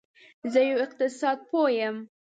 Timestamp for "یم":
1.79-1.95